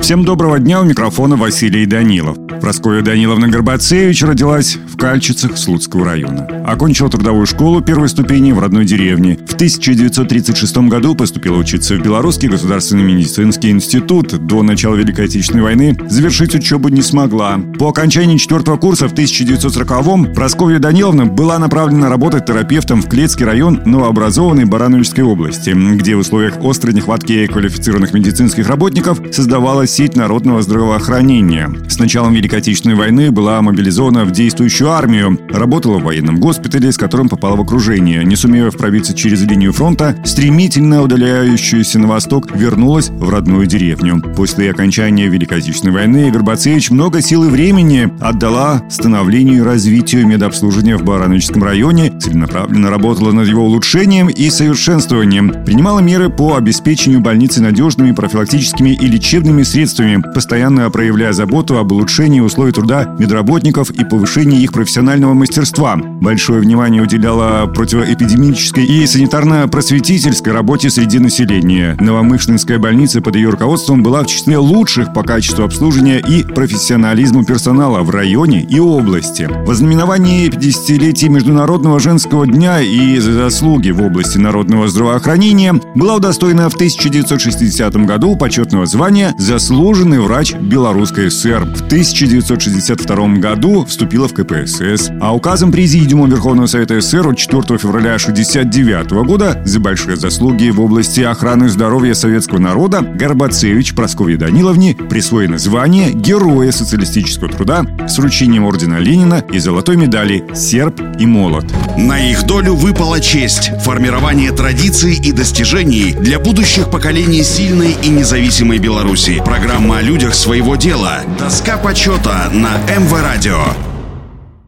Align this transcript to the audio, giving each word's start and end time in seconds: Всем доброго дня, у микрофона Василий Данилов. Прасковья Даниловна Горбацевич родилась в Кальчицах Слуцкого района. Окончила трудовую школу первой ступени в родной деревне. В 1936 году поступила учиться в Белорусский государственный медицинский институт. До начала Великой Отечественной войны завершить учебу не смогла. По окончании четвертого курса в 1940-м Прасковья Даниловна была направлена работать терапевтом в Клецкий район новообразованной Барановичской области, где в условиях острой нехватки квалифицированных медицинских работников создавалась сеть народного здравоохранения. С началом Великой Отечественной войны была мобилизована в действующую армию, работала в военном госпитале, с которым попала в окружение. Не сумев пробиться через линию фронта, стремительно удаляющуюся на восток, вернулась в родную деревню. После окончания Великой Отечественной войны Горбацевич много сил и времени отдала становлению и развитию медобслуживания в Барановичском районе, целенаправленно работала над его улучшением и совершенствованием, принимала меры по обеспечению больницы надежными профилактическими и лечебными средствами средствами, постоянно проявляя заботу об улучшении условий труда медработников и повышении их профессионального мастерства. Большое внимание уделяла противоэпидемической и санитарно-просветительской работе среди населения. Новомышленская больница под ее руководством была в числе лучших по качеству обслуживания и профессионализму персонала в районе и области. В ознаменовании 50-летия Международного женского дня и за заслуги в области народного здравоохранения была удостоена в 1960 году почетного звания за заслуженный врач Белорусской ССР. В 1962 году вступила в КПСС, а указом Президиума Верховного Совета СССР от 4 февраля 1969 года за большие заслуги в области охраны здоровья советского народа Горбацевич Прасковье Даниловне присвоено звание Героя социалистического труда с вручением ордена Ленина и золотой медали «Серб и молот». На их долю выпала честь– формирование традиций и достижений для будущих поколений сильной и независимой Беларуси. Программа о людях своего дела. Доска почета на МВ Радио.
Всем 0.00 0.24
доброго 0.24 0.58
дня, 0.58 0.80
у 0.80 0.84
микрофона 0.84 1.36
Василий 1.36 1.86
Данилов. 1.86 2.36
Прасковья 2.60 3.02
Даниловна 3.02 3.48
Горбацевич 3.48 4.22
родилась 4.22 4.76
в 4.76 4.96
Кальчицах 4.96 5.56
Слуцкого 5.56 6.04
района. 6.04 6.46
Окончила 6.66 7.10
трудовую 7.10 7.46
школу 7.46 7.80
первой 7.80 8.08
ступени 8.08 8.52
в 8.52 8.58
родной 8.58 8.84
деревне. 8.84 9.38
В 9.46 9.54
1936 9.54 10.76
году 10.88 11.14
поступила 11.14 11.56
учиться 11.56 11.94
в 11.94 12.02
Белорусский 12.02 12.48
государственный 12.48 13.02
медицинский 13.02 13.70
институт. 13.70 14.46
До 14.46 14.62
начала 14.62 14.96
Великой 14.96 15.26
Отечественной 15.26 15.62
войны 15.62 15.96
завершить 16.08 16.54
учебу 16.54 16.88
не 16.88 17.02
смогла. 17.02 17.60
По 17.78 17.88
окончании 17.88 18.36
четвертого 18.36 18.76
курса 18.76 19.08
в 19.08 19.14
1940-м 19.14 20.34
Прасковья 20.34 20.78
Даниловна 20.78 21.26
была 21.26 21.58
направлена 21.58 22.08
работать 22.08 22.46
терапевтом 22.46 23.02
в 23.02 23.08
Клецкий 23.08 23.44
район 23.44 23.82
новообразованной 23.84 24.64
Барановичской 24.64 25.24
области, 25.24 25.70
где 25.70 26.16
в 26.16 26.20
условиях 26.20 26.54
острой 26.62 26.94
нехватки 26.94 27.46
квалифицированных 27.46 28.12
медицинских 28.12 28.68
работников 28.68 29.20
создавалась 29.32 29.85
сеть 29.86 30.16
народного 30.16 30.62
здравоохранения. 30.62 31.70
С 31.88 31.98
началом 31.98 32.34
Великой 32.34 32.58
Отечественной 32.58 32.96
войны 32.96 33.30
была 33.30 33.62
мобилизована 33.62 34.24
в 34.24 34.32
действующую 34.32 34.90
армию, 34.90 35.38
работала 35.48 35.98
в 35.98 36.02
военном 36.02 36.38
госпитале, 36.40 36.92
с 36.92 36.98
которым 36.98 37.28
попала 37.28 37.56
в 37.56 37.60
окружение. 37.60 38.24
Не 38.24 38.36
сумев 38.36 38.76
пробиться 38.76 39.14
через 39.14 39.42
линию 39.42 39.72
фронта, 39.72 40.16
стремительно 40.24 41.02
удаляющуюся 41.02 41.98
на 41.98 42.08
восток, 42.08 42.54
вернулась 42.54 43.08
в 43.08 43.30
родную 43.30 43.66
деревню. 43.66 44.20
После 44.36 44.70
окончания 44.70 45.28
Великой 45.28 45.58
Отечественной 45.58 45.94
войны 45.94 46.30
Горбацевич 46.30 46.90
много 46.90 47.22
сил 47.22 47.44
и 47.44 47.48
времени 47.48 48.12
отдала 48.20 48.82
становлению 48.90 49.58
и 49.58 49.66
развитию 49.66 50.26
медобслуживания 50.26 50.96
в 50.96 51.04
Барановичском 51.04 51.62
районе, 51.62 52.12
целенаправленно 52.18 52.90
работала 52.90 53.32
над 53.32 53.48
его 53.48 53.64
улучшением 53.64 54.28
и 54.28 54.50
совершенствованием, 54.50 55.64
принимала 55.64 56.00
меры 56.00 56.28
по 56.28 56.56
обеспечению 56.56 57.20
больницы 57.20 57.62
надежными 57.62 58.12
профилактическими 58.12 58.90
и 58.90 59.06
лечебными 59.06 59.62
средствами 59.62 59.75
средствами, 59.76 60.22
постоянно 60.32 60.88
проявляя 60.88 61.34
заботу 61.34 61.76
об 61.76 61.92
улучшении 61.92 62.40
условий 62.40 62.72
труда 62.72 63.14
медработников 63.18 63.90
и 63.90 64.06
повышении 64.06 64.62
их 64.62 64.72
профессионального 64.72 65.34
мастерства. 65.34 65.96
Большое 65.96 66.62
внимание 66.62 67.02
уделяла 67.02 67.66
противоэпидемической 67.66 68.86
и 68.86 69.04
санитарно-просветительской 69.04 70.54
работе 70.54 70.88
среди 70.88 71.18
населения. 71.18 71.94
Новомышленская 72.00 72.78
больница 72.78 73.20
под 73.20 73.36
ее 73.36 73.50
руководством 73.50 74.02
была 74.02 74.22
в 74.22 74.28
числе 74.28 74.56
лучших 74.56 75.12
по 75.12 75.22
качеству 75.22 75.62
обслуживания 75.64 76.20
и 76.20 76.42
профессионализму 76.42 77.44
персонала 77.44 78.00
в 78.00 78.08
районе 78.08 78.62
и 78.62 78.80
области. 78.80 79.46
В 79.66 79.70
ознаменовании 79.70 80.48
50-летия 80.48 81.28
Международного 81.28 82.00
женского 82.00 82.46
дня 82.46 82.80
и 82.80 83.18
за 83.18 83.34
заслуги 83.34 83.90
в 83.90 84.00
области 84.00 84.38
народного 84.38 84.88
здравоохранения 84.88 85.74
была 85.94 86.16
удостоена 86.16 86.70
в 86.70 86.74
1960 86.76 87.94
году 88.06 88.36
почетного 88.36 88.86
звания 88.86 89.34
за 89.38 89.65
заслуженный 89.66 90.20
врач 90.20 90.54
Белорусской 90.54 91.28
ССР. 91.28 91.64
В 91.64 91.86
1962 91.86 93.26
году 93.38 93.84
вступила 93.84 94.28
в 94.28 94.32
КПСС, 94.32 95.10
а 95.20 95.34
указом 95.34 95.72
Президиума 95.72 96.28
Верховного 96.28 96.68
Совета 96.68 97.00
СССР 97.00 97.26
от 97.26 97.36
4 97.36 97.76
февраля 97.76 98.14
1969 98.14 99.26
года 99.26 99.60
за 99.64 99.80
большие 99.80 100.16
заслуги 100.16 100.70
в 100.70 100.80
области 100.80 101.20
охраны 101.20 101.68
здоровья 101.68 102.14
советского 102.14 102.60
народа 102.60 103.00
Горбацевич 103.00 103.96
Прасковье 103.96 104.36
Даниловне 104.36 104.94
присвоено 104.94 105.58
звание 105.58 106.12
Героя 106.12 106.70
социалистического 106.70 107.48
труда 107.48 107.84
с 108.06 108.18
вручением 108.18 108.66
ордена 108.66 109.00
Ленина 109.00 109.42
и 109.50 109.58
золотой 109.58 109.96
медали 109.96 110.44
«Серб 110.54 111.00
и 111.18 111.26
молот». 111.26 111.66
На 111.98 112.20
их 112.30 112.46
долю 112.46 112.76
выпала 112.76 113.20
честь– 113.20 113.72
формирование 113.82 114.52
традиций 114.52 115.16
и 115.16 115.32
достижений 115.32 116.12
для 116.12 116.38
будущих 116.38 116.88
поколений 116.88 117.42
сильной 117.42 117.96
и 118.00 118.10
независимой 118.10 118.78
Беларуси. 118.78 119.42
Программа 119.56 119.96
о 119.96 120.02
людях 120.02 120.34
своего 120.34 120.76
дела. 120.76 121.22
Доска 121.38 121.78
почета 121.78 122.50
на 122.52 122.76
МВ 122.94 123.22
Радио. 123.22 123.64